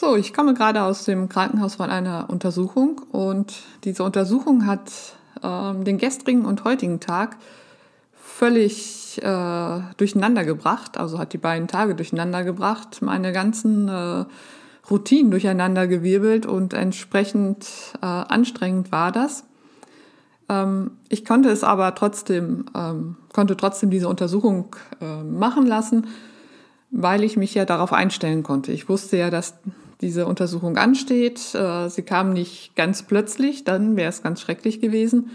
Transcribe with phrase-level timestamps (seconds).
[0.00, 3.52] So, ich komme gerade aus dem Krankenhaus von einer Untersuchung und
[3.84, 4.90] diese Untersuchung hat
[5.42, 7.36] ähm, den gestrigen und heutigen Tag
[8.14, 14.24] völlig äh, durcheinander gebracht, also hat die beiden Tage durcheinander gebracht, meine ganzen äh,
[14.90, 17.66] Routinen durcheinander gewirbelt und entsprechend
[18.00, 19.44] äh, anstrengend war das.
[20.48, 26.06] Ähm, ich konnte es aber trotzdem, ähm, konnte trotzdem diese Untersuchung äh, machen lassen,
[26.90, 28.72] weil ich mich ja darauf einstellen konnte.
[28.72, 29.58] Ich wusste ja, dass
[30.00, 31.54] diese Untersuchung ansteht.
[31.54, 35.30] Äh, sie kam nicht ganz plötzlich, dann wäre es ganz schrecklich gewesen,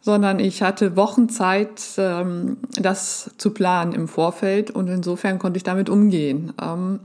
[0.00, 5.64] sondern ich hatte Wochen Zeit, ähm, das zu planen im Vorfeld und insofern konnte ich
[5.64, 6.52] damit umgehen.
[6.60, 7.00] Ähm,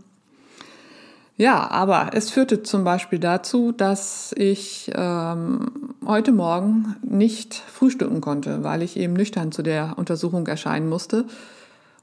[1.38, 8.64] ja, aber es führte zum Beispiel dazu, dass ich ähm, heute Morgen nicht frühstücken konnte,
[8.64, 11.26] weil ich eben nüchtern zu der Untersuchung erscheinen musste.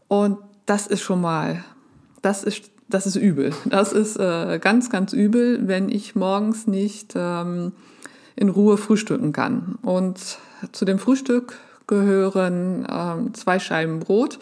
[0.06, 1.64] Und das ist schon mal,
[2.20, 3.52] das ist das ist übel.
[3.64, 7.72] Das ist äh, ganz, ganz übel, wenn ich morgens nicht ähm,
[8.36, 9.78] in Ruhe frühstücken kann.
[9.82, 10.38] Und
[10.72, 14.38] zu dem Frühstück gehören ähm, zwei Scheiben Brot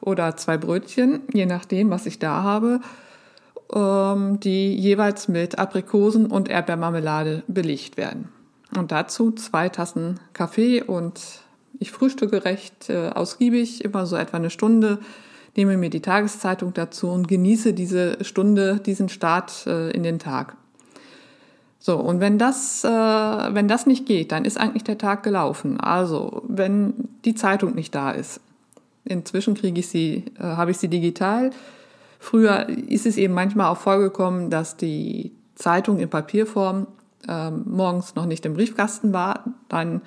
[0.00, 2.80] oder zwei Brötchen, je nachdem, was ich da habe,
[3.74, 8.28] ähm, die jeweils mit Aprikosen und Erdbeermarmelade belegt werden.
[8.76, 11.20] Und dazu zwei Tassen Kaffee und
[11.78, 14.98] ich frühstücke recht äh, ausgiebig, immer so etwa eine Stunde
[15.56, 20.56] nehme mir die Tageszeitung dazu und genieße diese Stunde, diesen Start äh, in den Tag.
[21.78, 25.80] So, und wenn das, äh, wenn das nicht geht, dann ist eigentlich der Tag gelaufen.
[25.80, 28.40] Also, wenn die Zeitung nicht da ist.
[29.04, 31.50] Inzwischen kriege ich sie, äh, habe ich sie digital.
[32.18, 36.86] Früher ist es eben manchmal auch vorgekommen, dass die Zeitung in Papierform
[37.26, 39.44] äh, morgens noch nicht im Briefkasten war.
[39.68, 40.02] Dann,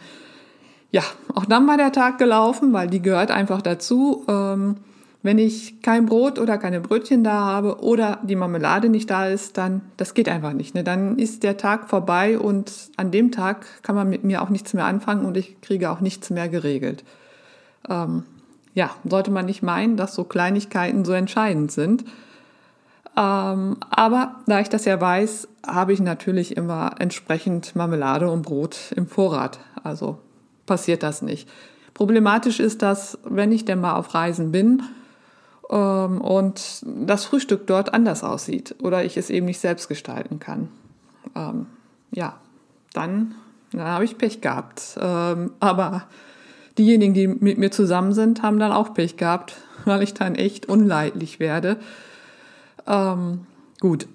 [0.92, 1.02] ja,
[1.34, 4.26] auch dann war der Tag gelaufen, weil die gehört einfach dazu.
[4.28, 4.76] Ähm,
[5.24, 9.58] wenn ich kein Brot oder keine Brötchen da habe oder die Marmelade nicht da ist,
[9.58, 10.76] dann das geht einfach nicht.
[10.76, 10.84] Ne?
[10.84, 14.74] Dann ist der Tag vorbei und an dem Tag kann man mit mir auch nichts
[14.74, 17.06] mehr anfangen und ich kriege auch nichts mehr geregelt.
[17.90, 18.24] Ähm,
[18.74, 22.04] ja, sollte man nicht meinen, dass so Kleinigkeiten so entscheidend sind.
[23.16, 28.92] Ähm, aber da ich das ja weiß, habe ich natürlich immer entsprechend Marmelade und Brot
[28.98, 29.60] im Vorrat.
[29.84, 30.18] Also
[30.66, 31.48] passiert das nicht.
[31.94, 34.84] Problematisch ist das, wenn ich denn mal auf Reisen bin
[35.74, 40.70] ähm, und das Frühstück dort anders aussieht oder ich es eben nicht selbst gestalten kann.
[41.36, 41.66] Ähm,
[42.12, 42.36] ja,
[42.94, 43.34] dann,
[43.72, 44.98] dann habe ich Pech gehabt.
[45.02, 46.04] Ähm, aber
[46.78, 50.68] diejenigen, die mit mir zusammen sind, haben dann auch Pech gehabt, weil ich dann echt
[50.68, 51.78] unleidlich werde.
[52.86, 53.48] Ähm,
[53.80, 54.08] gut.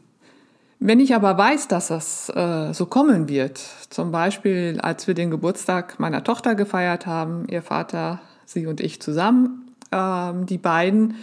[0.81, 3.59] Wenn ich aber weiß, dass das äh, so kommen wird,
[3.91, 9.03] zum Beispiel als wir den Geburtstag meiner Tochter gefeiert haben, ihr Vater, sie und ich
[9.03, 11.17] zusammen, ähm, die beiden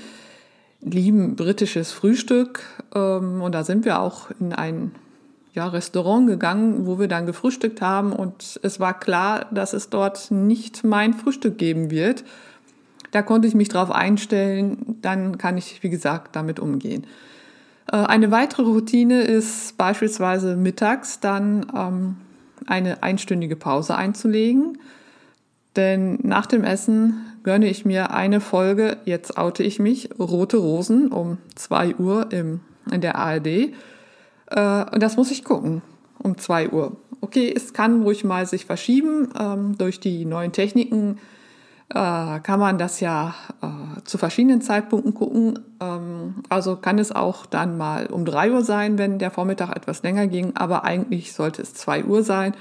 [0.86, 2.62] lieben britisches Frühstück
[2.94, 4.92] ähm, und da sind wir auch in ein
[5.54, 10.30] ja, Restaurant gegangen, wo wir dann gefrühstückt haben und es war klar, dass es dort
[10.32, 12.24] nicht mein Frühstück geben wird.
[13.12, 17.08] Da konnte ich mich darauf einstellen, dann kann ich, wie gesagt, damit umgehen.
[17.92, 22.18] Äh, eine weitere Routine ist beispielsweise mittags dann ähm,
[22.68, 24.78] eine einstündige Pause einzulegen.
[25.76, 31.12] Denn nach dem Essen gönne ich mir eine Folge, jetzt oute ich mich, Rote Rosen
[31.12, 32.62] um 2 Uhr im,
[32.92, 33.46] in der ARD.
[33.48, 33.72] Äh,
[34.50, 35.84] und das muss ich gucken,
[36.18, 36.98] um 2 Uhr.
[37.22, 39.30] Okay, es kann ruhig mal sich verschieben.
[39.40, 41.20] Ähm, durch die neuen Techniken
[41.90, 45.60] äh, kann man das ja äh, zu verschiedenen Zeitpunkten gucken.
[45.80, 50.02] Ähm, also kann es auch dann mal um 3 Uhr sein, wenn der Vormittag etwas
[50.02, 52.56] länger ging, aber eigentlich sollte es 2 Uhr sein.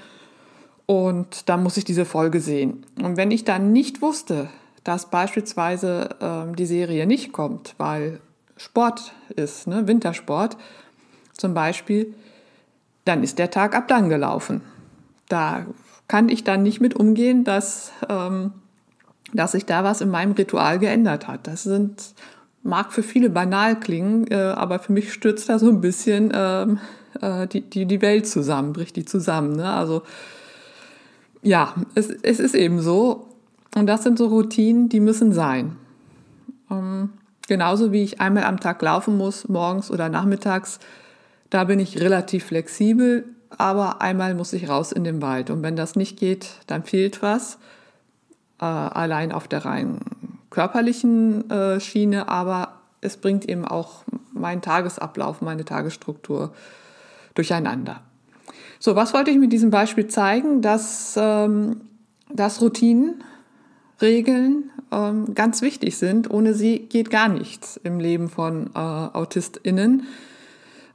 [0.85, 2.85] Und dann muss ich diese Folge sehen.
[3.03, 4.51] Und wenn ich dann nicht wusste,
[4.85, 8.21] dass beispielsweise ähm, die Serie nicht kommt, weil
[8.57, 10.57] Sport ist, ne, Wintersport
[11.37, 12.15] zum Beispiel,
[13.05, 14.63] dann ist der Tag ab dann gelaufen.
[15.29, 15.67] Da
[16.07, 18.53] kann ich dann nicht mit umgehen, dass, ähm,
[19.33, 21.47] dass sich da was in meinem Ritual geändert hat.
[21.47, 22.15] Das sind,
[22.63, 26.79] mag für viele banal klingen, äh, aber für mich stürzt da so ein bisschen ähm,
[27.21, 29.57] äh, die, die, die Welt zusammen, bricht die zusammen.
[29.57, 29.71] Ne?
[29.71, 30.03] Also
[31.43, 33.29] ja, es, es ist eben so.
[33.75, 35.77] Und das sind so Routinen, die müssen sein.
[36.71, 37.11] Ähm,
[37.49, 40.79] genauso wie ich einmal am Tag laufen muss, morgens oder nachmittags,
[41.51, 43.25] da bin ich relativ flexibel
[43.59, 45.51] aber einmal muss ich raus in den Wald.
[45.51, 47.59] Und wenn das nicht geht, dann fehlt was.
[48.61, 49.99] Äh, allein auf der rein
[50.51, 56.53] körperlichen äh, Schiene, aber es bringt eben auch meinen Tagesablauf, meine Tagesstruktur
[57.35, 58.01] durcheinander.
[58.79, 60.63] So, was wollte ich mit diesem Beispiel zeigen?
[60.63, 61.81] Dass, ähm,
[62.33, 63.25] dass Routinen,
[64.01, 66.31] Regeln ähm, ganz wichtig sind.
[66.31, 70.05] Ohne sie geht gar nichts im Leben von äh, AutistInnen.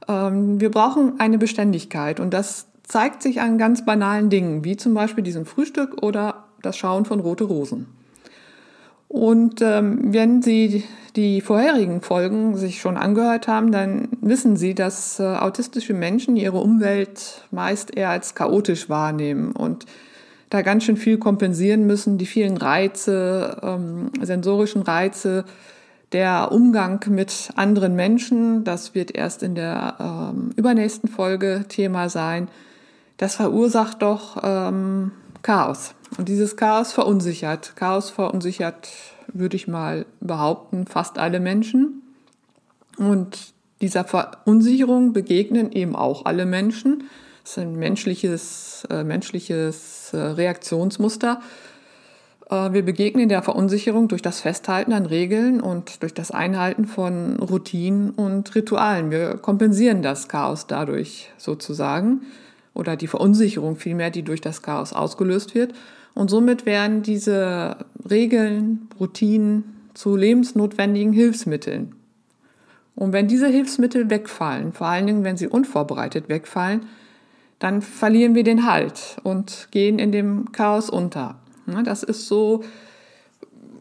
[0.08, 4.94] Ähm, wir brauchen eine Beständigkeit und das zeigt sich an ganz banalen Dingen, wie zum
[4.94, 7.86] Beispiel diesem Frühstück oder das Schauen von Rote Rosen.
[9.08, 10.84] Und ähm, wenn Sie
[11.16, 16.58] die vorherigen Folgen sich schon angehört haben, dann wissen Sie, dass äh, autistische Menschen ihre
[16.58, 19.86] Umwelt meist eher als chaotisch wahrnehmen und
[20.50, 22.18] da ganz schön viel kompensieren müssen.
[22.18, 25.44] Die vielen Reize, ähm, sensorischen Reize,
[26.12, 29.94] der Umgang mit anderen Menschen, das wird erst in der
[30.34, 32.48] ähm, übernächsten Folge Thema sein,
[33.16, 35.12] das verursacht doch ähm,
[35.42, 35.94] Chaos.
[36.18, 37.74] Und dieses Chaos verunsichert.
[37.76, 38.88] Chaos verunsichert,
[39.32, 42.02] würde ich mal behaupten, fast alle Menschen.
[42.98, 47.04] Und dieser Verunsicherung begegnen eben auch alle Menschen.
[47.42, 51.40] Das ist ein menschliches, äh, menschliches äh, Reaktionsmuster.
[52.50, 57.38] Äh, wir begegnen der Verunsicherung durch das Festhalten an Regeln und durch das Einhalten von
[57.38, 59.10] Routinen und Ritualen.
[59.10, 62.22] Wir kompensieren das Chaos dadurch sozusagen
[62.74, 65.72] oder die Verunsicherung vielmehr, die durch das Chaos ausgelöst wird.
[66.14, 67.76] Und somit werden diese
[68.08, 71.94] Regeln, Routinen zu lebensnotwendigen Hilfsmitteln.
[72.96, 76.82] Und wenn diese Hilfsmittel wegfallen, vor allen Dingen wenn sie unvorbereitet wegfallen,
[77.60, 81.36] dann verlieren wir den Halt und gehen in dem Chaos unter.
[81.66, 82.64] Ne, das ist so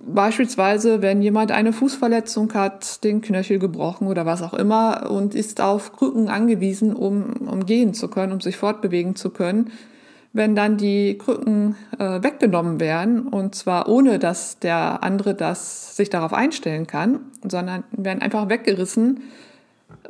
[0.05, 5.61] beispielsweise, wenn jemand eine Fußverletzung hat, den Knöchel gebrochen oder was auch immer und ist
[5.61, 9.71] auf Krücken angewiesen, um, um gehen zu können, um sich fortbewegen zu können.
[10.31, 16.09] Wenn dann die Krücken äh, weggenommen werden, und zwar ohne, dass der andere das sich
[16.09, 19.21] darauf einstellen kann, sondern werden einfach weggerissen,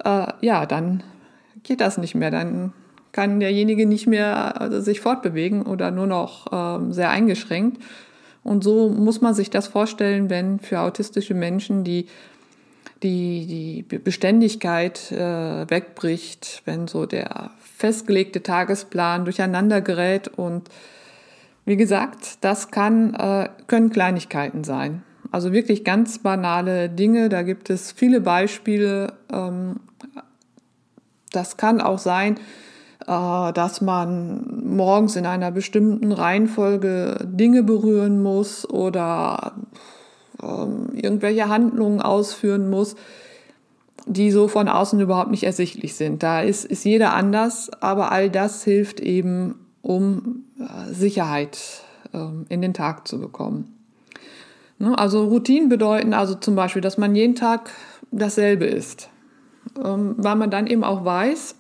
[0.04, 1.04] äh, ja, dann
[1.63, 2.31] geht das nicht mehr.
[2.31, 2.74] Dann
[3.19, 7.83] kann derjenige nicht mehr also sich fortbewegen oder nur noch ähm, sehr eingeschränkt.
[8.45, 12.06] Und so muss man sich das vorstellen, wenn für autistische Menschen die,
[13.04, 20.30] die, die Beständigkeit äh, wegbricht, wenn so der festgelegte Tagesplan durcheinander gerät.
[20.30, 20.69] Und
[21.65, 25.04] wie gesagt, das kann, äh, können Kleinigkeiten sein.
[25.30, 27.27] Also wirklich ganz banale Dinge.
[27.27, 29.12] Da gibt es viele Beispiele.
[29.29, 29.82] Ähm,
[31.34, 32.39] das kann auch sein, äh,
[33.10, 39.54] dass man morgens in einer bestimmten Reihenfolge Dinge berühren muss oder
[40.44, 42.96] ähm, irgendwelche Handlungen ausführen muss,
[44.06, 46.22] die so von außen überhaupt nicht ersichtlich sind.
[46.22, 52.62] Da ist, ist jeder anders, aber all das hilft eben, um äh, Sicherheit ähm, in
[52.62, 53.75] den Tag zu bekommen.
[54.78, 57.72] Ne, also Routinen bedeuten also zum Beispiel, dass man jeden Tag
[58.12, 59.10] dasselbe isst,
[59.84, 61.56] ähm, weil man dann eben auch weiß,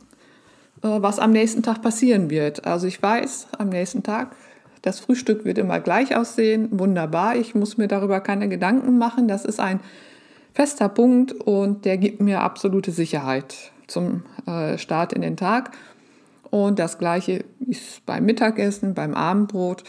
[0.81, 2.65] was am nächsten Tag passieren wird.
[2.65, 4.35] Also ich weiß, am nächsten Tag,
[4.81, 6.69] das Frühstück wird immer gleich aussehen.
[6.71, 9.27] Wunderbar, ich muss mir darüber keine Gedanken machen.
[9.27, 9.81] Das ist ein
[10.53, 15.71] fester Punkt und der gibt mir absolute Sicherheit zum äh, Start in den Tag.
[16.49, 19.83] Und das gleiche ist beim Mittagessen, beim Abendbrot,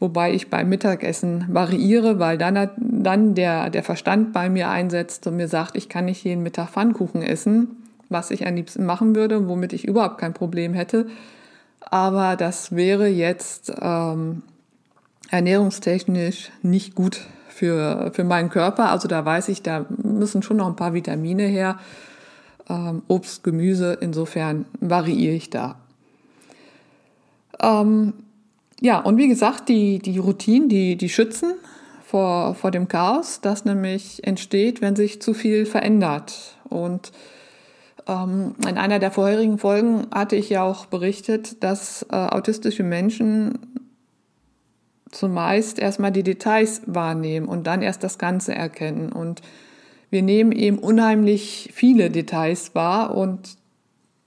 [0.00, 5.36] wobei ich beim Mittagessen variiere, weil dann, dann der, der Verstand bei mir einsetzt und
[5.36, 7.81] mir sagt, ich kann nicht jeden Mittag Pfannkuchen essen
[8.12, 11.06] was ich am liebsten machen würde, womit ich überhaupt kein Problem hätte.
[11.80, 14.42] Aber das wäre jetzt ähm,
[15.30, 18.90] ernährungstechnisch nicht gut für, für meinen Körper.
[18.90, 21.78] Also da weiß ich, da müssen schon noch ein paar Vitamine her.
[22.68, 25.76] Ähm, Obst, Gemüse, insofern variiere ich da.
[27.60, 28.14] Ähm,
[28.80, 31.54] ja, und wie gesagt, die, die Routinen, die, die schützen
[32.04, 36.56] vor, vor dem Chaos, das nämlich entsteht, wenn sich zu viel verändert.
[36.68, 37.12] Und
[38.06, 43.58] in einer der vorherigen Folgen hatte ich ja auch berichtet, dass äh, autistische Menschen
[45.10, 49.12] zumeist erstmal die Details wahrnehmen und dann erst das Ganze erkennen.
[49.12, 49.42] Und
[50.10, 53.56] wir nehmen eben unheimlich viele Details wahr und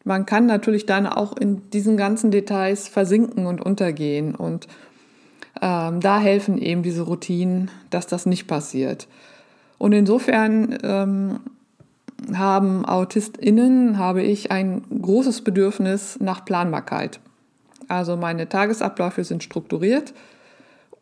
[0.05, 4.35] man kann natürlich dann auch in diesen ganzen Details versinken und untergehen.
[4.35, 4.67] Und
[5.61, 9.07] ähm, da helfen eben diese Routinen, dass das nicht passiert.
[9.79, 11.39] Und insofern ähm,
[12.33, 17.19] haben AutistInnen, habe ich ein großes Bedürfnis nach Planbarkeit.
[17.87, 20.13] Also meine Tagesabläufe sind strukturiert,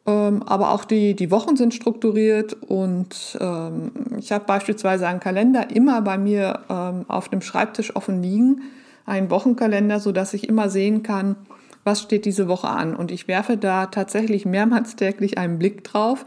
[0.05, 5.69] ähm, aber auch die, die Wochen sind strukturiert und ähm, ich habe beispielsweise einen Kalender
[5.73, 8.63] immer bei mir ähm, auf dem Schreibtisch offen liegen,
[9.05, 11.35] einen Wochenkalender, sodass ich immer sehen kann,
[11.83, 12.95] was steht diese Woche an.
[12.95, 16.25] Und ich werfe da tatsächlich mehrmals täglich einen Blick drauf,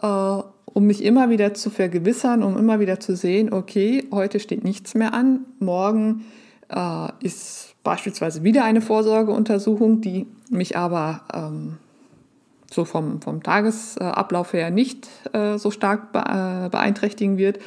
[0.00, 0.38] äh,
[0.74, 4.94] um mich immer wieder zu vergewissern, um immer wieder zu sehen, okay, heute steht nichts
[4.94, 6.24] mehr an, morgen
[6.68, 11.78] äh, ist beispielsweise wieder eine Vorsorgeuntersuchung, die mich aber ähm,
[12.70, 17.60] so vom, vom Tagesablauf her nicht äh, so stark äh, beeinträchtigen wird.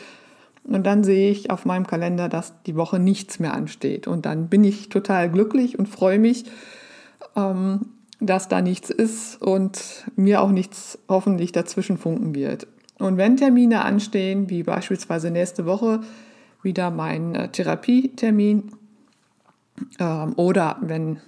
[0.65, 4.05] Und dann sehe ich auf meinem Kalender, dass die Woche nichts mehr ansteht.
[4.05, 6.43] Und dann bin ich total glücklich und freue mich,
[7.37, 7.85] ähm,
[8.19, 12.67] dass da nichts ist und mir auch nichts hoffentlich dazwischen funken wird.
[12.99, 16.01] Und wenn Termine anstehen, wie beispielsweise nächste Woche
[16.63, 18.71] wieder mein äh, Therapietermin
[19.99, 21.19] ähm, oder wenn,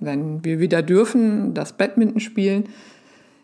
[0.00, 2.64] wenn wir wieder dürfen, das Badminton spielen,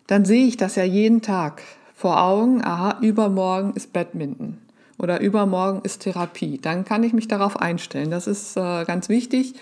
[0.06, 1.62] dann sehe ich das ja jeden Tag
[1.94, 4.58] vor Augen, aha, übermorgen ist Badminton
[4.98, 6.58] oder übermorgen ist Therapie.
[6.60, 8.10] Dann kann ich mich darauf einstellen.
[8.10, 9.54] Das ist äh, ganz wichtig.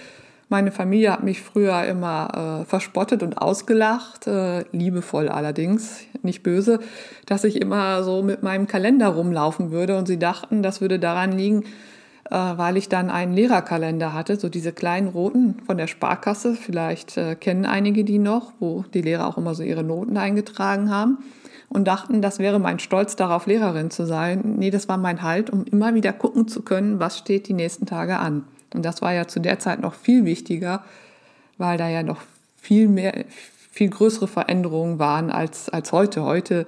[0.52, 6.80] Meine Familie hat mich früher immer äh, verspottet und ausgelacht, äh, liebevoll allerdings, nicht böse,
[7.24, 11.30] dass ich immer so mit meinem Kalender rumlaufen würde und sie dachten, das würde daran
[11.30, 11.62] liegen,
[12.28, 17.16] äh, weil ich dann einen Lehrerkalender hatte, so diese kleinen roten von der Sparkasse, vielleicht
[17.16, 21.18] äh, kennen einige die noch, wo die Lehrer auch immer so ihre Noten eingetragen haben
[21.68, 24.56] und dachten, das wäre mein Stolz darauf, Lehrerin zu sein.
[24.58, 27.86] Nee, das war mein Halt, um immer wieder gucken zu können, was steht die nächsten
[27.86, 28.46] Tage an.
[28.74, 30.84] Und das war ja zu der Zeit noch viel wichtiger,
[31.58, 32.22] weil da ja noch
[32.60, 33.24] viel mehr,
[33.70, 36.24] viel größere Veränderungen waren als, als heute.
[36.24, 36.66] Heute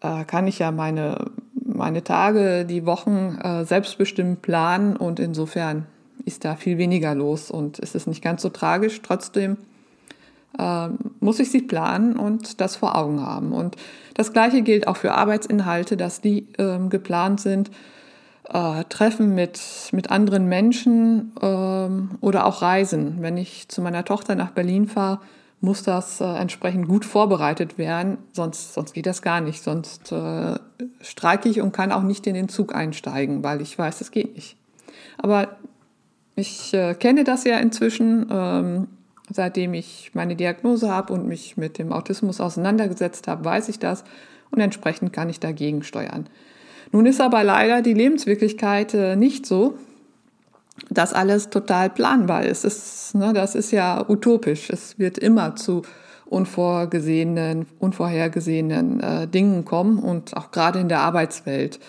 [0.00, 1.30] äh, kann ich ja meine,
[1.64, 5.86] meine Tage, die Wochen äh, selbstbestimmt planen und insofern
[6.24, 9.00] ist da viel weniger los und es ist nicht ganz so tragisch.
[9.02, 9.56] Trotzdem
[10.58, 10.88] äh,
[11.20, 13.52] muss ich sie planen und das vor Augen haben.
[13.52, 13.76] Und
[14.14, 17.70] das Gleiche gilt auch für Arbeitsinhalte, dass die ähm, geplant sind.
[18.52, 19.60] Äh, Treffen mit,
[19.92, 23.16] mit anderen Menschen ähm, oder auch Reisen.
[23.20, 25.20] Wenn ich zu meiner Tochter nach Berlin fahre,
[25.60, 29.62] muss das äh, entsprechend gut vorbereitet werden, sonst, sonst geht das gar nicht.
[29.62, 30.54] Sonst äh,
[31.00, 34.34] streike ich und kann auch nicht in den Zug einsteigen, weil ich weiß, es geht
[34.34, 34.56] nicht.
[35.18, 35.56] Aber
[36.36, 38.26] ich äh, kenne das ja inzwischen.
[38.30, 38.88] Ähm,
[39.30, 44.04] Seitdem ich meine Diagnose habe und mich mit dem Autismus auseinandergesetzt habe, weiß ich das
[44.50, 46.28] und entsprechend kann ich dagegen steuern.
[46.92, 49.78] Nun ist aber leider die Lebenswirklichkeit äh, nicht so,
[50.90, 52.64] dass alles total planbar ist.
[52.64, 54.70] Es, ne, das ist ja utopisch.
[54.70, 55.82] Es wird immer zu
[56.26, 61.80] unvorgesehenen, unvorhergesehenen äh, Dingen kommen und auch gerade in der Arbeitswelt.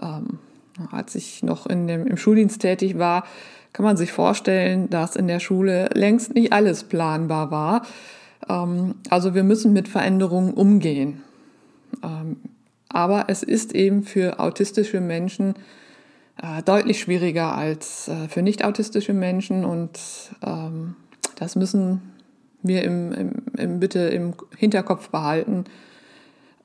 [0.00, 0.38] Ähm,
[0.90, 3.24] als ich noch in dem, im Schuldienst tätig war,
[3.72, 7.82] kann man sich vorstellen, dass in der Schule längst nicht alles planbar war.
[8.48, 11.22] Ähm, also wir müssen mit Veränderungen umgehen.
[12.02, 12.36] Ähm,
[12.94, 15.54] aber es ist eben für autistische Menschen
[16.42, 19.98] äh, deutlich schwieriger als äh, für nicht autistische Menschen und
[20.44, 20.96] ähm,
[21.36, 22.02] das müssen
[22.62, 25.64] wir im, im, im, bitte im Hinterkopf behalten,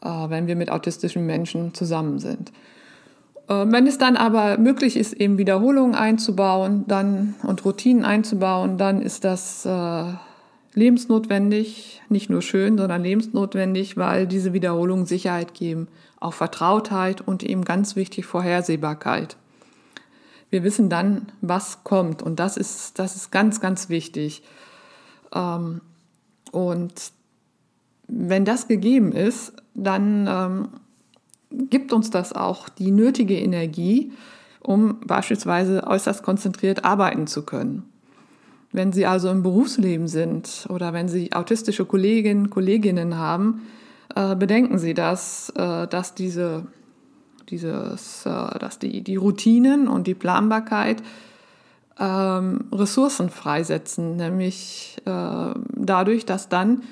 [0.02, 2.52] äh, wenn wir mit autistischen Menschen zusammen sind.
[3.48, 9.02] Äh, wenn es dann aber möglich ist, eben Wiederholungen einzubauen dann, und Routinen einzubauen, dann
[9.02, 10.04] ist das äh,
[10.74, 15.88] lebensnotwendig, nicht nur schön, sondern lebensnotwendig, weil diese Wiederholungen Sicherheit geben,
[16.20, 19.38] auch Vertrautheit und eben ganz wichtig Vorhersehbarkeit.
[20.50, 24.42] Wir wissen dann, was kommt und das ist, das ist ganz, ganz wichtig.
[25.34, 25.82] Ähm,
[26.52, 27.12] und
[28.08, 30.70] wenn das gegeben ist, dann ähm,
[31.70, 34.12] gibt uns das auch die nötige Energie,
[34.62, 37.84] um beispielsweise äußerst konzentriert arbeiten zu können.
[38.72, 43.68] Wenn Sie also im Berufsleben sind oder wenn Sie autistische Kolleginnen, Kolleginnen haben,
[44.16, 46.68] äh, bedenken Sie das, äh, dass diese,
[47.50, 51.02] dieses, äh, dass die, die Routinen und die Planbarkeit
[52.00, 56.84] ähm, Ressourcen freisetzen, nämlich äh, dadurch, dass dann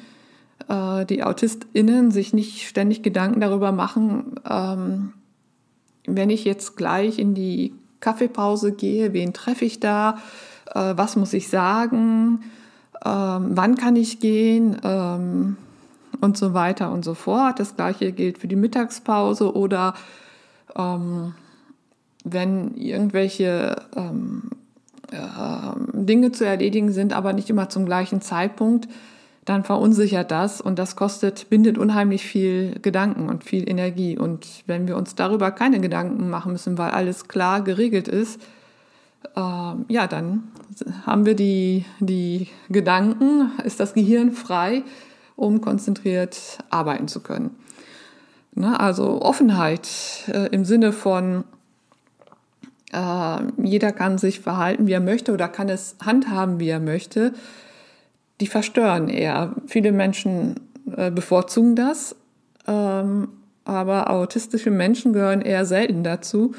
[0.68, 5.14] äh, die AutistInnen sich nicht ständig Gedanken darüber machen, ähm,
[6.06, 10.18] wenn ich jetzt gleich in die Kaffeepause gehe, wen treffe ich da,
[10.78, 12.40] äh, was muss ich sagen,
[13.06, 15.58] ähm, wann kann ich gehen ähm,
[16.22, 17.60] und so weiter und so fort.
[17.60, 19.94] Das gleiche gilt für die Mittagspause oder
[20.76, 21.34] ähm,
[22.24, 24.50] wenn irgendwelche ähm,
[25.12, 25.16] äh,
[25.94, 28.88] Dinge zu erledigen sind, aber nicht immer zum gleichen Zeitpunkt,
[29.46, 34.18] dann verunsichert das und das kostet, bindet unheimlich viel Gedanken und viel Energie.
[34.18, 38.42] Und wenn wir uns darüber keine Gedanken machen müssen, weil alles klar geregelt ist,
[39.36, 40.52] ja, dann
[41.06, 44.84] haben wir die, die Gedanken, ist das Gehirn frei,
[45.36, 47.56] um konzentriert arbeiten zu können.
[48.58, 48.80] Ne?
[48.80, 49.88] Also Offenheit
[50.28, 51.44] äh, im Sinne von,
[52.92, 57.34] äh, jeder kann sich verhalten, wie er möchte oder kann es handhaben, wie er möchte,
[58.42, 59.54] die verstören eher.
[59.68, 60.56] Viele Menschen
[60.96, 62.16] äh, bevorzugen das,
[62.68, 63.30] ähm,
[63.64, 66.54] aber autistische Menschen gehören eher selten dazu.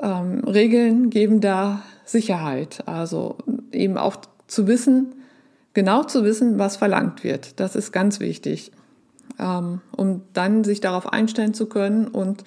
[0.00, 3.36] Ähm, Regeln geben da Sicherheit, also
[3.72, 5.14] eben auch zu wissen,
[5.74, 7.58] genau zu wissen, was verlangt wird.
[7.60, 8.72] Das ist ganz wichtig,
[9.38, 12.44] ähm, um dann sich darauf einstellen zu können und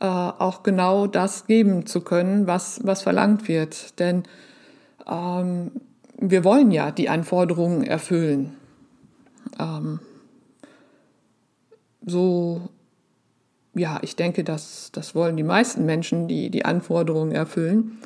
[0.00, 3.98] äh, auch genau das geben zu können, was, was verlangt wird.
[4.00, 4.24] Denn
[5.08, 5.70] ähm,
[6.18, 8.54] wir wollen ja die Anforderungen erfüllen.
[9.58, 10.00] Ähm,
[12.04, 12.68] so,
[13.74, 17.98] ja, ich denke, das, das wollen die meisten Menschen, die die Anforderungen erfüllen.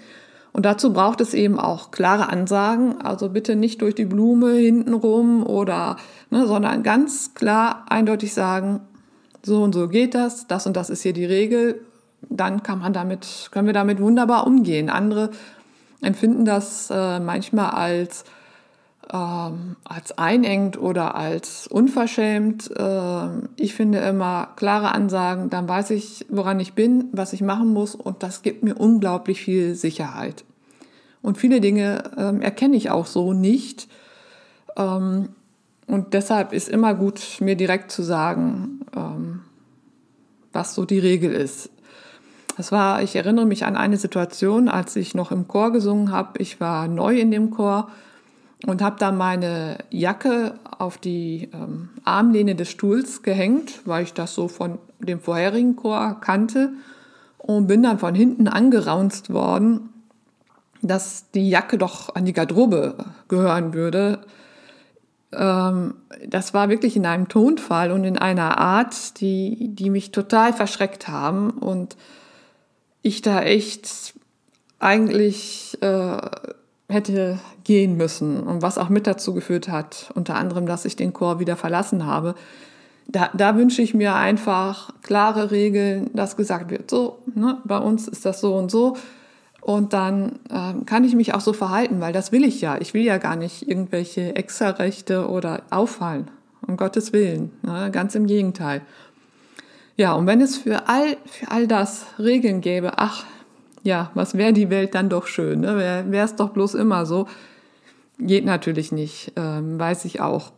[0.53, 5.45] Und dazu braucht es eben auch klare Ansagen, also bitte nicht durch die Blume hintenrum
[5.45, 5.97] oder,
[6.31, 8.81] ne, sondern ganz klar eindeutig sagen,
[9.43, 11.83] so und so geht das, das und das ist hier die Regel,
[12.31, 14.89] dann kann man damit, können wir damit wunderbar umgehen.
[14.89, 15.31] Andere
[16.01, 18.25] empfinden das äh, manchmal als,
[19.13, 22.71] ähm, als einengt oder als unverschämt.
[22.77, 27.73] Äh, ich finde immer klare Ansagen, dann weiß ich, woran ich bin, was ich machen
[27.73, 30.45] muss und das gibt mir unglaublich viel Sicherheit.
[31.23, 33.89] Und viele Dinge ähm, erkenne ich auch so nicht.
[34.77, 35.31] Ähm,
[35.87, 39.41] und deshalb ist immer gut, mir direkt zu sagen, ähm,
[40.53, 41.71] was so die Regel ist.
[42.57, 46.41] Das war, ich erinnere mich an eine Situation, als ich noch im Chor gesungen habe.
[46.41, 47.89] Ich war neu in dem Chor
[48.65, 54.35] und habe da meine Jacke auf die ähm, Armlehne des Stuhls gehängt, weil ich das
[54.35, 56.73] so von dem vorherigen Chor kannte
[57.39, 59.91] und bin dann von hinten angeraunzt worden,
[60.81, 62.97] dass die Jacke doch an die Garderobe
[63.29, 64.21] gehören würde.
[65.33, 65.95] Ähm,
[66.27, 71.09] das war wirklich in einem Tonfall und in einer Art, die, die mich total verschreckt
[71.09, 71.97] haben und
[73.03, 74.15] ich da echt
[74.79, 76.19] eigentlich äh,
[76.89, 81.13] hätte gehen müssen und was auch mit dazu geführt hat, unter anderem, dass ich den
[81.13, 82.35] Chor wieder verlassen habe.
[83.09, 88.09] Da, da wünsche ich mir einfach klare Regeln, dass gesagt wird, so, ne, bei uns
[88.09, 88.97] ist das so und so.
[89.61, 92.79] Und dann äh, kann ich mich auch so verhalten, weil das will ich ja.
[92.81, 96.31] Ich will ja gar nicht irgendwelche Extrarechte oder auffallen,
[96.67, 97.51] um Gottes Willen.
[97.63, 98.83] Ne, ganz im Gegenteil.
[99.97, 103.25] Ja, und wenn es für all, für all das Regeln gäbe, ach,
[103.87, 105.77] ja, was wäre die Welt dann doch schön, ne?
[105.79, 107.27] wäre es doch bloß immer so.
[108.19, 110.53] Geht natürlich nicht, ähm, weiß ich auch,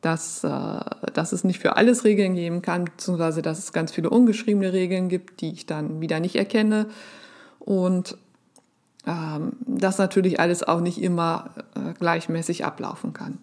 [0.00, 0.80] dass, äh,
[1.12, 5.08] dass es nicht für alles Regeln geben kann, beziehungsweise dass es ganz viele ungeschriebene Regeln
[5.08, 6.86] gibt, die ich dann wieder nicht erkenne.
[7.58, 8.16] Und
[9.06, 13.38] ähm, dass natürlich alles auch nicht immer äh, gleichmäßig ablaufen kann.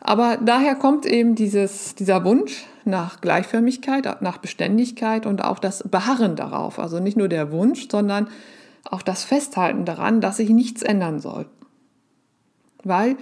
[0.00, 6.36] Aber daher kommt eben dieses, dieser Wunsch nach Gleichförmigkeit, nach Beständigkeit und auch das Beharren
[6.36, 6.78] darauf.
[6.78, 8.28] Also nicht nur der Wunsch, sondern
[8.84, 11.46] auch das Festhalten daran, dass sich nichts ändern soll.
[12.84, 13.16] Weil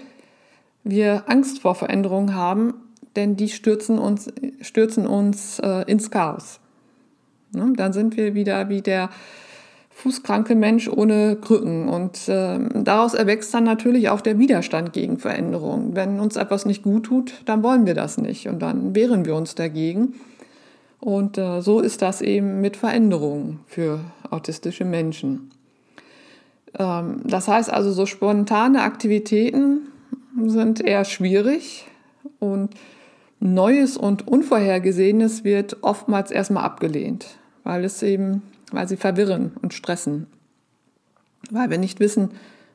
[0.83, 2.75] wir Angst vor Veränderungen haben,
[3.17, 6.61] denn die stürzen uns, stürzen uns äh, ins Chaos.
[7.53, 7.73] Ne?
[7.77, 9.11] Dann sind wir wieder wie der
[9.95, 11.89] fußkranke Mensch ohne Krücken.
[11.89, 15.95] Und äh, daraus erwächst dann natürlich auch der Widerstand gegen Veränderungen.
[15.95, 19.35] Wenn uns etwas nicht gut tut, dann wollen wir das nicht und dann wehren wir
[19.35, 20.15] uns dagegen.
[21.01, 25.51] Und äh, so ist das eben mit Veränderungen für autistische Menschen.
[26.79, 29.89] Ähm, das heißt also, so spontane Aktivitäten
[30.47, 31.87] sind eher schwierig
[32.41, 32.75] und
[33.41, 40.27] Neues und Unvorhergesehenes wird oftmals erstmal abgelehnt, weil es eben weil sie verwirren und stressen.
[41.51, 42.31] Weil wir nicht wissen,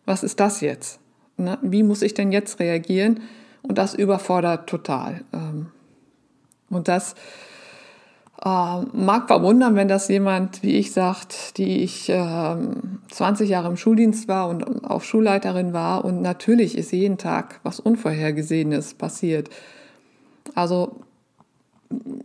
[0.06, 1.00] was ist das jetzt?
[1.38, 1.58] Ne?
[1.62, 3.22] Wie muss ich denn jetzt reagieren?
[3.62, 5.22] Und das überfordert total.
[5.34, 5.68] Ähm,
[6.70, 7.16] und das
[8.44, 13.78] äh, mag verwundern, wenn das jemand wie ich sagt, die ich 20 ähm, Jahre im
[13.78, 16.06] Schuldienst war und auch Schulleiterin war.
[16.06, 19.50] Und natürlich ist jeden Tag was Unvorhergesehenes passiert.
[20.56, 21.02] Also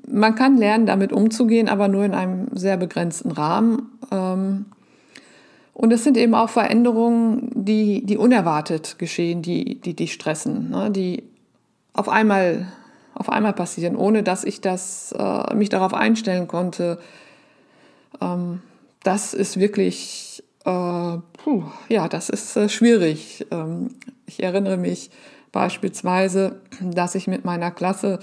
[0.06, 3.90] man kann lernen, damit umzugehen, aber nur in einem sehr begrenzten Rahmen.
[4.10, 4.66] Ähm,
[5.72, 10.90] und es sind eben auch Veränderungen, die, die unerwartet geschehen, die, die stressen, ne?
[10.90, 11.24] die
[11.92, 12.68] auf einmal,
[13.14, 16.98] auf einmal passieren, ohne dass ich das, äh, mich darauf einstellen konnte.
[18.20, 18.60] Ähm,
[19.02, 23.46] das ist wirklich, äh, puh, ja, das ist äh, schwierig.
[23.50, 23.94] Ähm,
[24.26, 25.10] ich erinnere mich
[25.50, 28.20] beispielsweise, dass ich mit meiner Klasse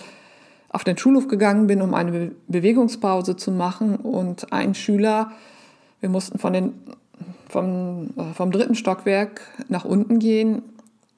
[0.71, 5.31] auf den Schulhof gegangen bin, um eine Be Bewegungspause zu machen und ein Schüler,
[5.99, 6.73] wir mussten von den
[7.49, 10.63] vom, äh, vom dritten Stockwerk nach unten gehen,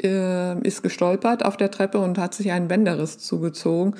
[0.01, 3.95] äh, ist gestolpert auf der Treppe und hat sich einen Bänderriss zugezogen.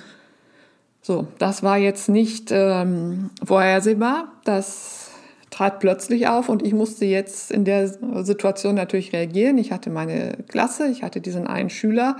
[1.01, 4.31] So, das war jetzt nicht ähm, vorhersehbar.
[4.45, 5.11] Das
[5.49, 7.89] trat plötzlich auf und ich musste jetzt in der
[8.23, 9.57] Situation natürlich reagieren.
[9.59, 12.17] Ich hatte meine Klasse, ich hatte diesen einen Schüler.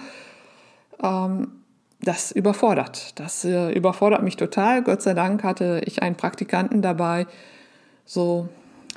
[1.02, 1.48] Ähm,
[2.04, 3.20] das überfordert.
[3.20, 4.84] Das äh, überfordert mich total.
[4.84, 7.28] Gott sei Dank hatte ich einen Praktikanten dabei,
[8.06, 8.50] so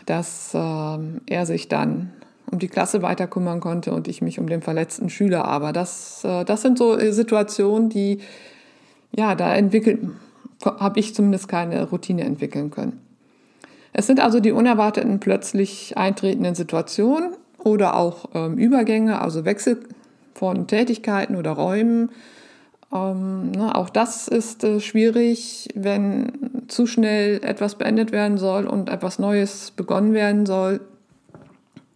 [0.04, 2.12] dass äh, er sich dann
[2.50, 5.46] um die Klasse weiter kümmern konnte und ich mich um den verletzten Schüler.
[5.46, 8.20] Aber das, äh, das sind so äh, Situationen, die,
[9.16, 10.00] ja, da entwickelt,
[10.64, 13.00] habe ich zumindest keine Routine entwickeln können.
[13.92, 19.80] Es sind also die unerwarteten, plötzlich eintretenden Situationen oder auch ähm, Übergänge, also Wechsel
[20.34, 22.10] von Tätigkeiten oder Räumen.
[22.92, 28.88] Ähm, ne, auch das ist äh, schwierig, wenn zu schnell etwas beendet werden soll und
[28.88, 30.80] etwas Neues begonnen werden soll.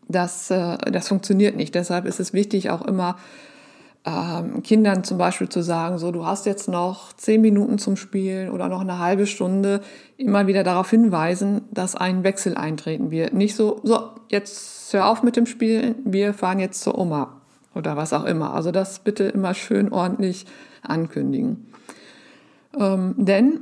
[0.09, 1.75] Das, äh, das funktioniert nicht.
[1.75, 3.17] Deshalb ist es wichtig, auch immer
[4.05, 8.51] ähm, Kindern zum Beispiel zu sagen, so du hast jetzt noch zehn Minuten zum Spielen
[8.51, 9.83] oder noch eine halbe Stunde,
[10.17, 13.35] immer wieder darauf hinweisen, dass ein Wechsel eintreten wird.
[13.35, 17.41] Nicht so, so, jetzt hör auf mit dem Spielen, wir fahren jetzt zur Oma
[17.75, 18.55] oder was auch immer.
[18.55, 20.47] Also das bitte immer schön ordentlich
[20.83, 21.67] ankündigen.
[22.79, 23.61] Ähm, denn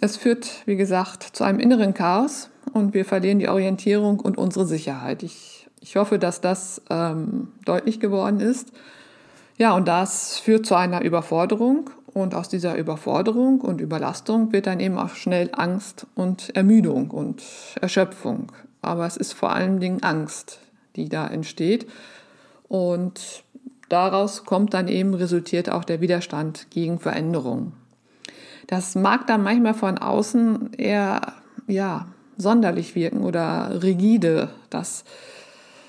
[0.00, 4.66] es führt, wie gesagt, zu einem inneren Chaos und wir verlieren die Orientierung und unsere
[4.66, 5.22] Sicherheit.
[5.22, 8.72] Ich, ich hoffe, dass das ähm, deutlich geworden ist.
[9.58, 14.80] Ja, und das führt zu einer Überforderung und aus dieser Überforderung und Überlastung wird dann
[14.80, 17.42] eben auch schnell Angst und Ermüdung und
[17.80, 18.52] Erschöpfung.
[18.82, 20.60] Aber es ist vor allen Dingen Angst,
[20.96, 21.86] die da entsteht.
[22.68, 23.44] Und
[23.88, 27.72] daraus kommt dann eben, resultiert auch der Widerstand gegen Veränderungen.
[28.66, 31.34] Das mag dann manchmal von außen eher
[31.68, 35.04] ja, sonderlich wirken oder rigide, dass,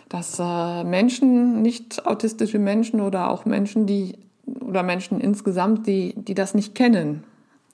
[0.10, 4.18] dass äh, Menschen, nicht autistische Menschen oder auch Menschen, die
[4.62, 7.24] oder Menschen insgesamt, die, die das nicht kennen,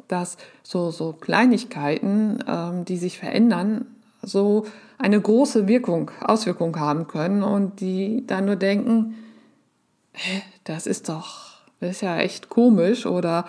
[0.07, 3.85] dass so, so Kleinigkeiten, ähm, die sich verändern,
[4.21, 4.65] so
[4.97, 9.15] eine große Wirkung, Auswirkung haben können und die dann nur denken,
[10.63, 13.45] das ist doch, das ist ja echt komisch oder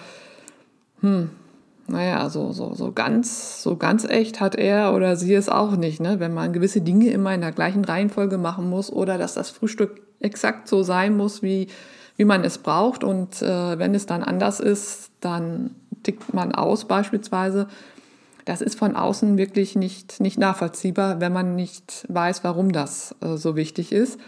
[1.00, 1.30] hm,
[1.86, 6.00] naja, so, so, so ganz, so ganz echt hat er oder sie es auch nicht,
[6.00, 6.18] ne?
[6.18, 10.00] Wenn man gewisse Dinge immer in der gleichen Reihenfolge machen muss oder dass das Frühstück
[10.20, 11.68] exakt so sein muss, wie,
[12.16, 13.04] wie man es braucht.
[13.04, 17.68] Und äh, wenn es dann anders ist, dann tickt man aus beispielsweise.
[18.46, 23.36] Das ist von außen wirklich nicht, nicht nachvollziehbar, wenn man nicht weiß, warum das äh,
[23.36, 24.18] so wichtig ist.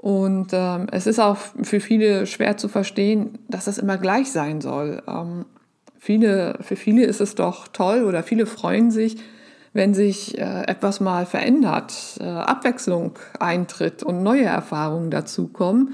[0.00, 4.62] Und ähm, es ist auch für viele schwer zu verstehen, dass das immer gleich sein
[4.62, 5.02] soll.
[5.06, 5.44] Ähm,
[5.98, 9.18] viele, für viele ist es doch toll oder viele freuen sich,
[9.74, 15.92] wenn sich äh, etwas mal verändert, äh, Abwechslung eintritt und neue Erfahrungen dazukommen.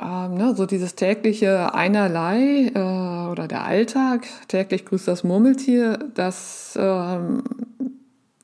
[0.00, 6.78] Ähm, ne, so dieses tägliche Einerlei äh, oder der Alltag, täglich grüßt das Murmeltier, das
[6.80, 7.42] ähm,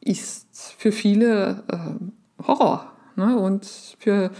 [0.01, 2.98] ist für viele äh, Horror.
[3.19, 3.39] Ne?
[3.39, 3.67] Und
[3.99, 4.31] für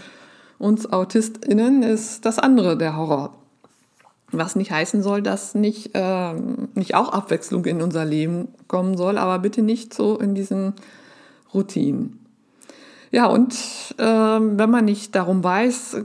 [0.57, 3.35] uns AutistInnen ist das andere der Horror.
[4.31, 6.33] Was nicht heißen soll, dass nicht, äh,
[6.75, 10.73] nicht auch Abwechslung in unser Leben kommen soll, aber bitte nicht so in diesen
[11.53, 12.19] Routinen.
[13.11, 13.55] Ja, und
[13.97, 15.97] äh, wenn man nicht darum weiß,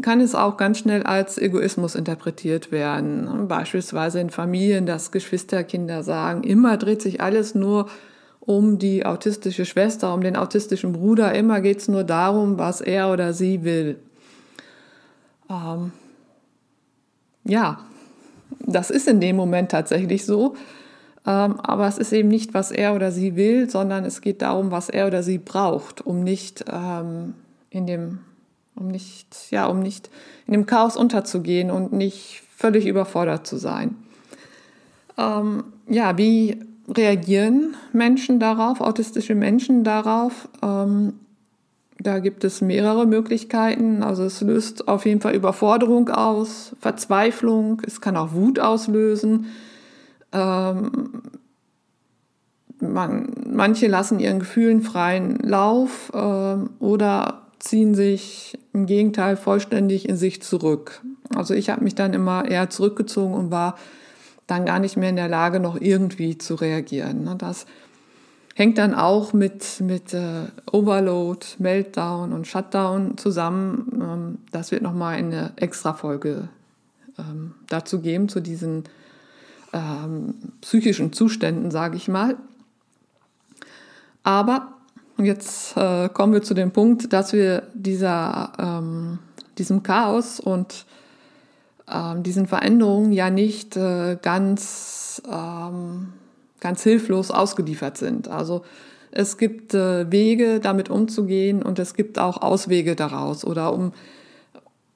[0.00, 3.48] kann es auch ganz schnell als Egoismus interpretiert werden.
[3.48, 7.90] Beispielsweise in Familien, dass Geschwisterkinder sagen, immer dreht sich alles nur um
[8.46, 11.34] die autistische Schwester, um den autistischen Bruder.
[11.34, 13.98] Immer geht es nur darum, was er oder sie will.
[15.48, 15.92] Ähm,
[17.44, 17.80] ja,
[18.60, 20.54] das ist in dem Moment tatsächlich so.
[21.24, 24.72] Ähm, aber es ist eben nicht, was er oder sie will, sondern es geht darum,
[24.72, 27.34] was er oder sie braucht, um nicht ähm,
[27.70, 28.18] in dem,
[28.74, 30.10] um nicht, ja, um nicht
[30.46, 33.96] in dem Chaos unterzugehen und nicht völlig überfordert zu sein.
[35.16, 36.58] Ähm, ja, wie
[36.96, 40.48] reagieren Menschen darauf, autistische Menschen darauf?
[40.62, 41.14] Ähm,
[41.98, 44.02] Da gibt es mehrere Möglichkeiten.
[44.02, 49.46] Also es löst auf jeden Fall Überforderung aus, Verzweiflung, es kann auch Wut auslösen.
[50.32, 51.22] Ähm,
[52.80, 60.16] man, manche lassen ihren Gefühlen freien Lauf äh, oder ziehen sich im Gegenteil vollständig in
[60.16, 61.02] sich zurück.
[61.36, 63.76] Also ich habe mich dann immer eher zurückgezogen und war
[64.46, 67.24] dann gar nicht mehr in der Lage, noch irgendwie zu reagieren.
[67.24, 67.36] Ne?
[67.36, 67.66] Das
[68.54, 73.88] hängt dann auch mit, mit äh, Overload, Meltdown und Shutdown zusammen.
[73.94, 76.48] Ähm, das wird nochmal eine extra Folge
[77.18, 78.84] ähm, dazu geben, zu diesen
[79.72, 82.36] ähm, psychischen Zuständen, sage ich mal.
[84.22, 84.74] Aber
[85.18, 88.52] jetzt äh, kommen wir zu dem Punkt, dass wir dieser,
[89.58, 90.84] diesem Chaos und
[91.92, 96.12] ähm, diesen Veränderungen ja nicht äh, ganz, ähm,
[96.60, 98.28] ganz hilflos ausgeliefert sind.
[98.28, 98.64] Also
[99.10, 103.92] es gibt äh, Wege, damit umzugehen und es gibt auch Auswege daraus oder um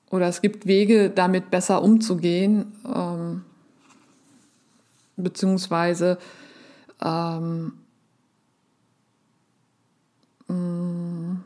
[0.09, 3.43] oder es gibt Wege, damit besser umzugehen, ähm,
[5.17, 6.17] beziehungsweise
[7.05, 7.73] ähm,
[10.47, 11.37] mm,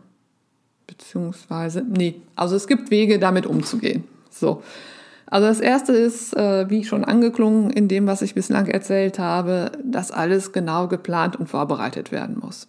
[0.87, 4.05] beziehungsweise, nee, also es gibt Wege, damit umzugehen.
[4.31, 4.63] So.
[5.31, 9.71] Also das erste ist, äh, wie schon angeklungen in dem, was ich bislang erzählt habe,
[9.83, 12.66] dass alles genau geplant und vorbereitet werden muss.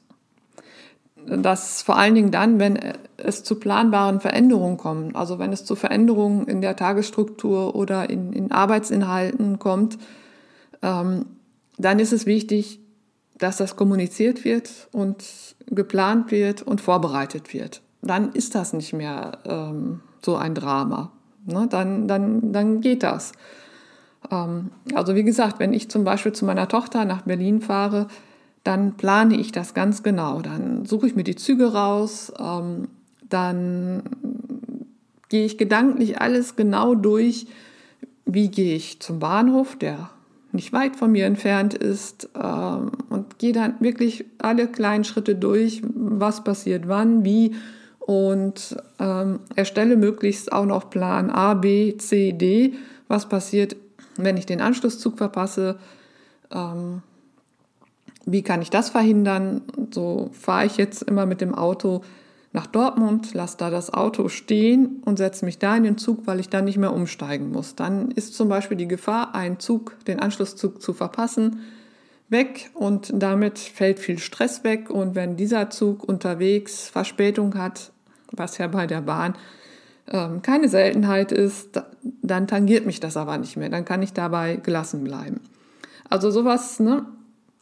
[1.25, 2.79] Das vor allen Dingen dann, wenn
[3.17, 8.31] es zu planbaren Veränderungen kommt, also wenn es zu Veränderungen in der Tagesstruktur oder in,
[8.33, 9.97] in Arbeitsinhalten kommt,
[10.83, 11.25] ähm,
[11.77, 12.79] dann ist es wichtig,
[13.37, 15.23] dass das kommuniziert wird und
[15.67, 17.81] geplant wird und vorbereitet wird.
[18.03, 21.11] Dann ist das nicht mehr ähm, so ein Drama
[21.45, 23.33] ne, dann, dann, dann geht das.
[24.29, 28.07] Ähm, also wie gesagt, wenn ich zum Beispiel zu meiner Tochter nach Berlin fahre,
[28.63, 30.41] dann plane ich das ganz genau.
[30.41, 32.87] Dann suche ich mir die Züge raus, ähm,
[33.27, 34.03] dann
[35.29, 37.47] gehe ich gedanklich alles genau durch.
[38.25, 40.09] Wie gehe ich zum Bahnhof, der
[40.51, 45.81] nicht weit von mir entfernt ist, ähm, und gehe dann wirklich alle kleinen Schritte durch,
[45.83, 47.55] was passiert wann, wie
[48.01, 52.73] und ähm, erstelle möglichst auch noch Plan A, B, C, D.
[53.07, 53.75] Was passiert,
[54.17, 55.77] wenn ich den Anschlusszug verpasse?
[56.51, 57.03] Ähm,
[58.25, 59.61] wie kann ich das verhindern?
[59.91, 62.01] So fahre ich jetzt immer mit dem Auto
[62.53, 66.39] nach Dortmund, lasse da das Auto stehen und setze mich da in den Zug, weil
[66.39, 67.75] ich dann nicht mehr umsteigen muss.
[67.75, 71.61] Dann ist zum Beispiel die Gefahr, einen Zug, den Anschlusszug zu verpassen,
[72.31, 74.89] weg und damit fällt viel Stress weg.
[74.89, 77.91] Und wenn dieser Zug unterwegs Verspätung hat,
[78.31, 79.35] was ja bei der Bahn
[80.09, 81.81] ähm, keine Seltenheit ist,
[82.21, 83.69] dann tangiert mich das aber nicht mehr.
[83.69, 85.41] Dann kann ich dabei gelassen bleiben.
[86.09, 87.05] Also sowas, ne,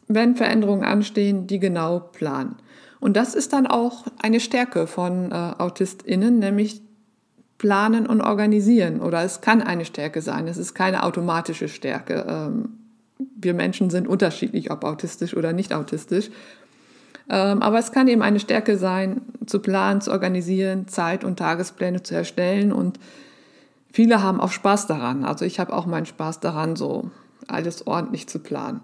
[0.08, 2.56] wenn Veränderungen anstehen, die genau planen.
[3.00, 6.82] Und das ist dann auch eine Stärke von äh, AutistInnen, nämlich
[7.58, 9.00] planen und organisieren.
[9.00, 10.48] Oder es kann eine Stärke sein.
[10.48, 12.26] Es ist keine automatische Stärke.
[12.28, 12.80] Ähm,
[13.36, 16.30] wir Menschen sind unterschiedlich, ob autistisch oder nicht autistisch.
[17.28, 22.02] Ähm, aber es kann eben eine Stärke sein, zu planen, zu organisieren, Zeit- und Tagespläne
[22.02, 22.72] zu erstellen.
[22.72, 22.98] Und
[23.92, 25.24] viele haben auch Spaß daran.
[25.24, 27.10] Also ich habe auch meinen Spaß daran, so
[27.46, 28.80] alles ordentlich zu planen.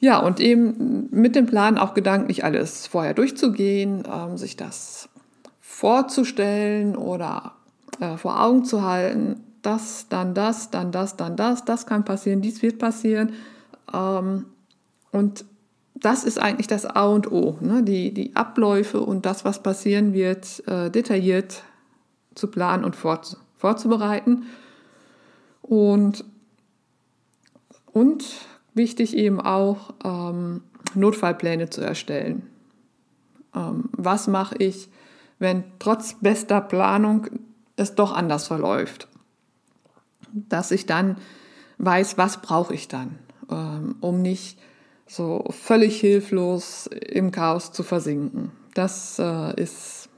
[0.00, 5.08] Ja, und eben mit dem Plan auch gedanklich alles vorher durchzugehen, ähm, sich das
[5.60, 7.52] vorzustellen oder
[8.00, 12.40] äh, vor Augen zu halten, das, dann das, dann das, dann das, das kann passieren,
[12.40, 13.32] dies wird passieren.
[13.92, 14.46] Ähm,
[15.10, 15.44] und
[15.94, 17.82] das ist eigentlich das A und O, ne?
[17.82, 21.62] die, die Abläufe und das, was passieren wird, äh, detailliert
[22.34, 24.44] zu planen und fort, vorzubereiten.
[25.62, 26.24] Und,
[27.92, 28.24] und
[28.74, 30.62] wichtig eben auch, ähm,
[30.94, 32.48] Notfallpläne zu erstellen.
[33.54, 34.88] Ähm, was mache ich,
[35.38, 37.26] wenn trotz bester Planung
[37.76, 39.08] es doch anders verläuft?
[40.34, 41.16] Dass ich dann
[41.78, 43.18] weiß, was brauche ich dann,
[43.50, 44.58] ähm, um nicht
[45.06, 48.50] so völlig hilflos im Chaos zu versinken.
[48.74, 50.08] Das äh, ist,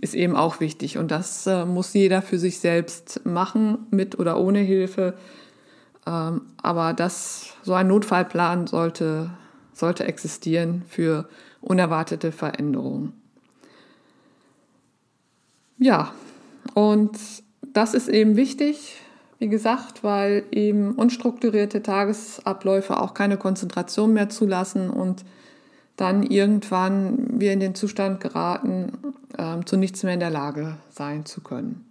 [0.00, 4.38] ist eben auch wichtig und das äh, muss jeder für sich selbst machen, mit oder
[4.38, 5.14] ohne Hilfe.
[6.06, 9.30] Ähm, aber das, so ein Notfallplan sollte,
[9.72, 11.28] sollte existieren für
[11.60, 13.12] unerwartete Veränderungen.
[15.78, 16.12] Ja,
[16.74, 17.18] und
[17.72, 18.96] das ist eben wichtig,
[19.38, 25.24] wie gesagt, weil eben unstrukturierte Tagesabläufe auch keine Konzentration mehr zulassen und
[25.96, 28.92] dann irgendwann wir in den Zustand geraten,
[29.36, 31.84] äh, zu nichts mehr in der Lage sein zu können.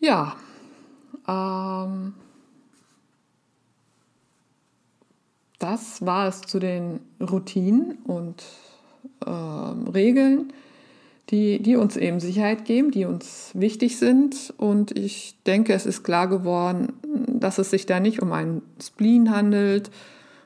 [0.00, 0.36] Ja,
[1.28, 2.14] ähm,
[5.58, 8.42] das war es zu den Routinen und
[9.24, 10.52] äh, Regeln,
[11.32, 14.52] die, die uns eben Sicherheit geben, die uns wichtig sind.
[14.58, 16.92] Und ich denke, es ist klar geworden,
[17.26, 19.90] dass es sich da nicht um einen Spleen handelt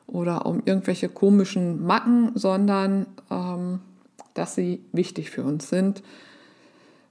[0.06, 3.80] oder um irgendwelche komischen Macken, sondern ähm,
[4.34, 6.04] dass sie wichtig für uns sind.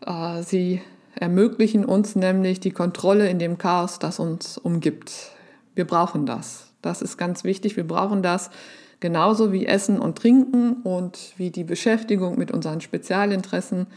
[0.05, 0.81] Äh, sie
[1.13, 5.31] ermöglichen uns nämlich die Kontrolle in dem Chaos, das uns umgibt.
[5.75, 6.71] Wir brauchen das.
[6.81, 7.75] Das ist ganz wichtig.
[7.75, 8.51] Wir brauchen das
[8.99, 13.87] genauso wie Essen und Trinken und wie die Beschäftigung mit unseren Spezialinteressen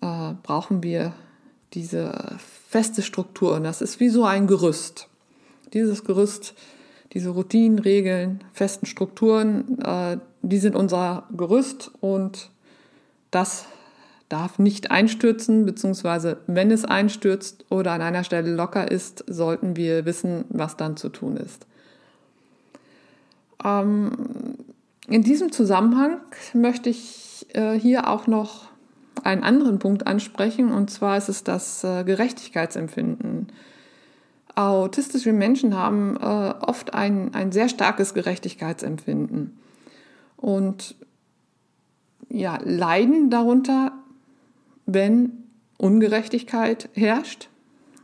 [0.00, 1.12] äh, brauchen wir
[1.74, 2.36] diese
[2.68, 3.54] feste Struktur.
[3.54, 5.08] Und das ist wie so ein Gerüst.
[5.72, 6.54] Dieses Gerüst,
[7.12, 12.50] diese Routinen, Regeln, festen Strukturen, äh, die sind unser Gerüst und
[13.30, 13.66] das
[14.28, 20.06] darf nicht einstürzen, beziehungsweise wenn es einstürzt oder an einer Stelle locker ist, sollten wir
[20.06, 21.66] wissen, was dann zu tun ist.
[23.64, 24.12] Ähm,
[25.08, 26.20] in diesem Zusammenhang
[26.54, 28.68] möchte ich äh, hier auch noch
[29.24, 33.48] einen anderen Punkt ansprechen, und zwar ist es das äh, Gerechtigkeitsempfinden.
[34.54, 39.58] Autistische Menschen haben äh, oft ein, ein sehr starkes Gerechtigkeitsempfinden
[40.36, 40.94] und
[42.28, 43.92] ja, leiden darunter,
[44.86, 45.44] wenn
[45.78, 47.48] Ungerechtigkeit herrscht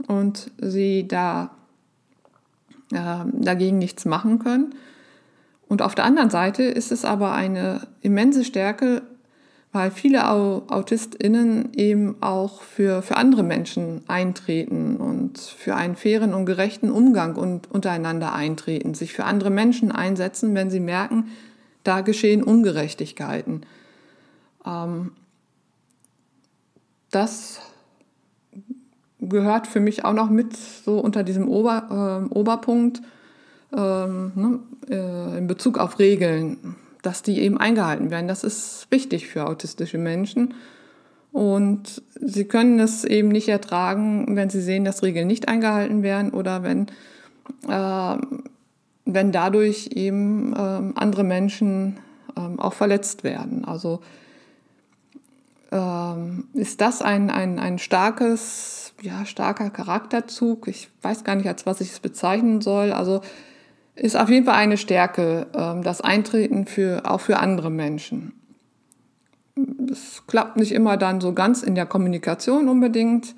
[0.07, 1.51] und sie da
[2.93, 4.75] äh, dagegen nichts machen können.
[5.69, 9.03] Und auf der anderen Seite ist es aber eine immense Stärke,
[9.71, 16.47] weil viele AutistInnen eben auch für, für andere Menschen eintreten und für einen fairen und
[16.47, 21.27] gerechten Umgang und untereinander eintreten, sich für andere Menschen einsetzen, wenn sie merken,
[21.85, 23.67] da geschehen Ungerechtigkeiten.
[24.65, 25.13] Ähm,
[27.11, 27.61] das
[29.21, 33.03] gehört für mich auch noch mit so unter diesem Ober, äh, Oberpunkt
[33.77, 34.59] ähm, ne,
[34.91, 38.29] äh, in Bezug auf Regeln, dass die eben eingehalten werden.
[38.29, 40.55] Das ist wichtig für autistische Menschen.
[41.33, 46.31] Und sie können es eben nicht ertragen, wenn sie sehen, dass Regeln nicht eingehalten werden
[46.31, 46.87] oder wenn,
[47.69, 48.17] äh,
[49.05, 51.99] wenn dadurch eben äh, andere Menschen
[52.37, 53.65] ähm, auch verletzt werden.
[53.65, 54.01] Also
[55.71, 60.67] ähm, ist das ein, ein, ein starkes, ja, starker Charakterzug.
[60.67, 62.93] Ich weiß gar nicht, als was ich es bezeichnen soll.
[62.93, 63.21] Also
[63.99, 68.33] ist auf jeden Fall eine Stärke, ähm, das Eintreten für, auch für andere Menschen.
[69.91, 73.35] Es klappt nicht immer dann so ganz in der Kommunikation unbedingt,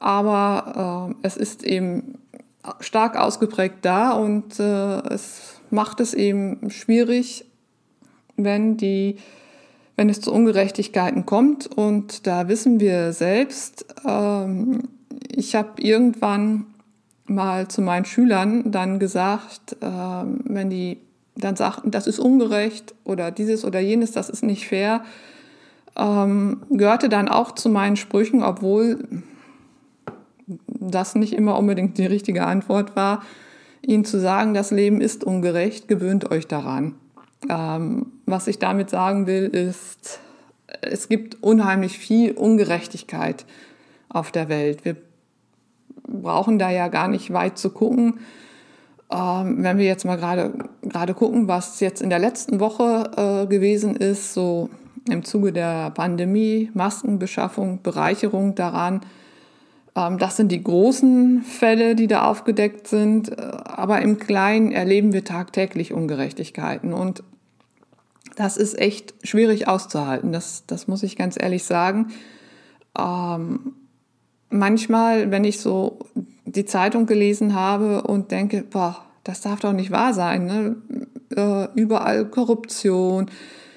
[0.00, 2.18] aber äh, es ist eben
[2.80, 7.44] stark ausgeprägt da und äh, es macht es eben schwierig,
[8.36, 9.16] wenn die
[9.96, 11.66] wenn es zu Ungerechtigkeiten kommt.
[11.66, 14.88] Und da wissen wir selbst, ähm,
[15.28, 16.66] ich habe irgendwann
[17.26, 20.98] mal zu meinen Schülern dann gesagt, ähm, wenn die
[21.36, 25.02] dann sagten, das ist ungerecht oder dieses oder jenes, das ist nicht fair,
[25.96, 29.22] ähm, gehörte dann auch zu meinen Sprüchen, obwohl
[30.66, 33.22] das nicht immer unbedingt die richtige Antwort war,
[33.82, 36.94] ihnen zu sagen, das Leben ist ungerecht, gewöhnt euch daran.
[37.48, 40.20] Ähm, was ich damit sagen will, ist,
[40.80, 43.44] es gibt unheimlich viel Ungerechtigkeit
[44.08, 44.84] auf der Welt.
[44.84, 44.96] Wir
[46.06, 48.20] brauchen da ja gar nicht weit zu gucken.
[49.10, 53.46] Ähm, wenn wir jetzt mal gerade gerade gucken, was jetzt in der letzten Woche äh,
[53.46, 54.70] gewesen ist, so
[55.08, 59.02] im Zuge der Pandemie, Maskenbeschaffung, Bereicherung daran,
[59.96, 63.30] ähm, das sind die großen Fälle, die da aufgedeckt sind.
[63.30, 66.92] Äh, aber im Kleinen erleben wir tagtäglich Ungerechtigkeiten.
[66.92, 67.22] Und
[68.36, 70.32] das ist echt schwierig auszuhalten.
[70.32, 72.08] Das, das muss ich ganz ehrlich sagen.
[72.98, 73.74] Ähm,
[74.54, 75.98] manchmal, wenn ich so
[76.44, 80.46] die Zeitung gelesen habe und denke, boah, das darf doch nicht wahr sein.
[80.46, 80.76] Ne?
[81.36, 83.30] Äh, überall Korruption.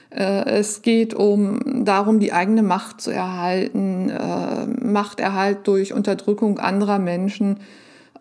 [0.10, 7.00] Äh, es geht um darum, die eigene Macht zu erhalten, äh, Machterhalt durch Unterdrückung anderer
[7.00, 7.60] Menschen.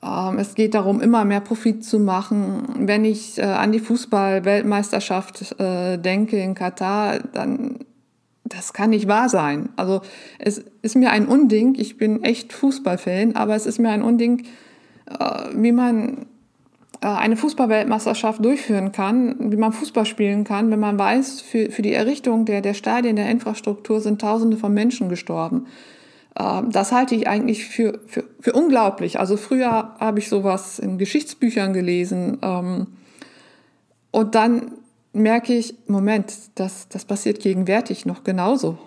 [0.03, 2.87] Ähm, es geht darum, immer mehr Profit zu machen.
[2.87, 7.81] Wenn ich äh, an die Fußball-Weltmeisterschaft äh, denke in Katar, dann
[8.49, 9.71] das kann nicht wahr sein.
[9.77, 10.03] Also
[10.39, 14.45] es ist mir ein Unding, ich bin echt Fußballfan, aber es ist mir ein Unding,
[15.07, 16.27] äh, wie man
[17.01, 21.93] eine Fußballweltmeisterschaft durchführen kann, wie man Fußball spielen kann, wenn man weiß, für, für die
[21.93, 25.67] Errichtung der, der Stadien, der Infrastruktur sind Tausende von Menschen gestorben.
[26.39, 29.19] Ähm, das halte ich eigentlich für, für, für unglaublich.
[29.21, 32.87] Also früher habe ich sowas in Geschichtsbüchern gelesen ähm,
[34.11, 34.73] und dann
[35.17, 38.79] merke ich, Moment, das, das passiert gegenwärtig noch genauso.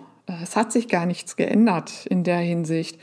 [0.42, 2.98] Es hat sich gar nichts geändert in der Hinsicht.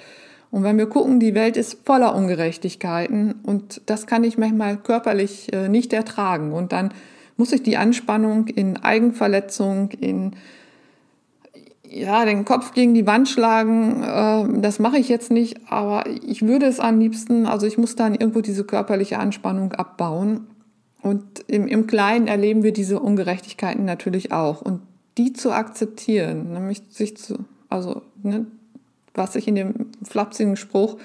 [0.49, 5.51] Und wenn wir gucken, die Welt ist voller Ungerechtigkeiten und das kann ich manchmal körperlich
[5.53, 6.53] äh, nicht ertragen.
[6.53, 6.93] Und dann
[7.35, 10.35] muss ich die Anspannung in Eigenverletzung, in
[11.89, 16.41] ja, den Kopf gegen die Wand schlagen, äh, das mache ich jetzt nicht, aber ich
[16.41, 20.47] würde es am liebsten, also ich muss dann irgendwo diese körperliche Anspannung abbauen.
[21.07, 24.61] Und im, im Kleinen erleben wir diese Ungerechtigkeiten natürlich auch.
[24.61, 24.81] Und
[25.17, 28.45] die zu akzeptieren, nämlich sich zu, also ne,
[29.13, 30.97] was sich in dem flapsigen Spruch,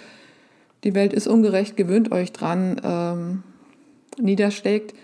[0.84, 3.42] die Welt ist ungerecht, gewöhnt euch dran, ähm,
[4.20, 4.94] niederschlägt,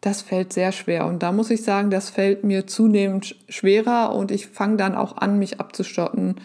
[0.00, 1.06] das fällt sehr schwer.
[1.06, 5.16] Und da muss ich sagen, das fällt mir zunehmend schwerer und ich fange dann auch
[5.16, 6.36] an, mich abzustotten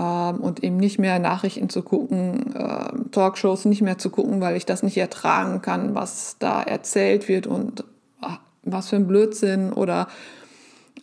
[0.00, 4.66] und eben nicht mehr Nachrichten zu gucken, äh, Talkshows nicht mehr zu gucken, weil ich
[4.66, 7.84] das nicht ertragen kann, was da erzählt wird und
[8.20, 10.08] ach, was für ein Blödsinn oder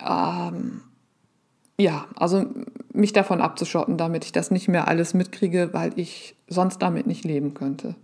[0.00, 0.82] ähm,
[1.78, 2.46] ja, also
[2.92, 7.24] mich davon abzuschotten, damit ich das nicht mehr alles mitkriege, weil ich sonst damit nicht
[7.24, 7.94] leben könnte.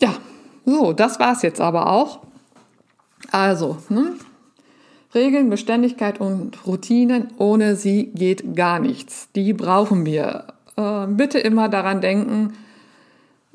[0.00, 0.14] Ja,
[0.64, 2.20] so, das war es jetzt aber auch.
[3.30, 4.14] Also, ne?
[5.14, 9.28] Regeln, Beständigkeit und Routinen, ohne sie geht gar nichts.
[9.36, 10.46] Die brauchen wir.
[10.76, 12.54] Äh, bitte immer daran denken,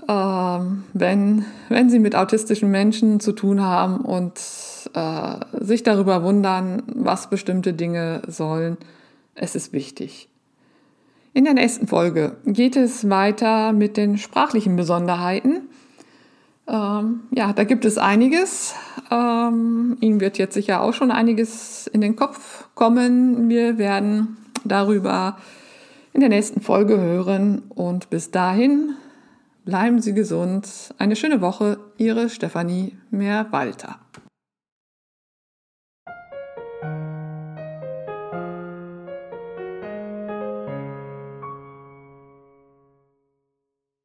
[0.07, 0.59] äh,
[0.93, 4.39] wenn, wenn Sie mit autistischen Menschen zu tun haben und
[4.93, 8.77] äh, sich darüber wundern, was bestimmte Dinge sollen.
[9.33, 10.29] Es ist wichtig.
[11.33, 15.69] In der nächsten Folge geht es weiter mit den sprachlichen Besonderheiten.
[16.67, 18.75] Ähm, ja, da gibt es einiges.
[19.09, 23.49] Ähm, Ihnen wird jetzt sicher auch schon einiges in den Kopf kommen.
[23.49, 25.37] Wir werden darüber
[26.13, 27.63] in der nächsten Folge hören.
[27.69, 28.95] Und bis dahin
[29.65, 30.93] bleiben Sie gesund.
[30.97, 31.77] Eine schöne Woche.
[31.97, 33.99] Ihre Stefanie Mehrwalter.